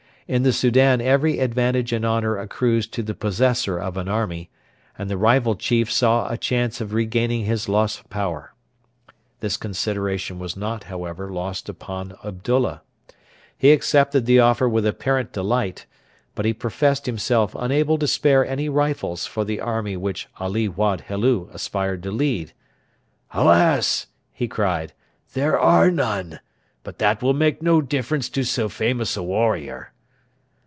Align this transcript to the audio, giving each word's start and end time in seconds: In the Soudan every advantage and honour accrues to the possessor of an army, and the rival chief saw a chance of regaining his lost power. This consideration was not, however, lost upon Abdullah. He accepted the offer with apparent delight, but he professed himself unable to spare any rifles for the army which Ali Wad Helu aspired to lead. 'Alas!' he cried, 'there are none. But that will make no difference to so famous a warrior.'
In 0.27 0.43
the 0.43 0.53
Soudan 0.53 1.01
every 1.01 1.39
advantage 1.39 1.91
and 1.91 2.05
honour 2.05 2.37
accrues 2.37 2.87
to 2.87 3.03
the 3.03 3.13
possessor 3.13 3.77
of 3.77 3.97
an 3.97 4.07
army, 4.07 4.49
and 4.97 5.09
the 5.09 5.17
rival 5.17 5.55
chief 5.57 5.91
saw 5.91 6.29
a 6.31 6.37
chance 6.37 6.79
of 6.79 6.93
regaining 6.93 7.43
his 7.43 7.67
lost 7.67 8.09
power. 8.09 8.53
This 9.41 9.57
consideration 9.57 10.39
was 10.39 10.55
not, 10.55 10.85
however, 10.85 11.29
lost 11.29 11.67
upon 11.67 12.15
Abdullah. 12.23 12.81
He 13.57 13.73
accepted 13.73 14.25
the 14.25 14.39
offer 14.39 14.69
with 14.69 14.85
apparent 14.85 15.33
delight, 15.33 15.85
but 16.33 16.45
he 16.45 16.53
professed 16.53 17.07
himself 17.07 17.53
unable 17.59 17.97
to 17.97 18.07
spare 18.07 18.45
any 18.45 18.69
rifles 18.69 19.25
for 19.25 19.43
the 19.43 19.59
army 19.59 19.97
which 19.97 20.29
Ali 20.37 20.69
Wad 20.69 21.01
Helu 21.09 21.49
aspired 21.53 22.01
to 22.03 22.11
lead. 22.11 22.53
'Alas!' 23.33 24.07
he 24.31 24.47
cried, 24.47 24.93
'there 25.33 25.59
are 25.59 25.91
none. 25.91 26.39
But 26.85 26.99
that 26.99 27.21
will 27.21 27.33
make 27.33 27.61
no 27.61 27.81
difference 27.81 28.29
to 28.29 28.45
so 28.45 28.69
famous 28.69 29.17
a 29.17 29.23
warrior.' 29.23 29.91